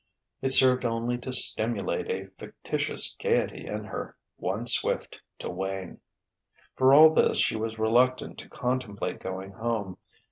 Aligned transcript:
It 0.41 0.51
served 0.53 0.83
only 0.83 1.19
to 1.19 1.31
stimulate 1.31 2.09
a 2.09 2.25
fictitious 2.39 3.15
gaiety 3.21 3.67
in 3.67 3.83
her, 3.83 4.17
one 4.37 4.65
swift 4.65 5.19
to 5.37 5.49
wane. 5.51 5.99
For 6.75 6.91
all 6.91 7.13
this, 7.13 7.37
she 7.37 7.55
was 7.55 7.77
reluctant 7.77 8.39
to 8.39 8.49
contemplate 8.49 9.19
going 9.19 9.51
home. 9.51 9.97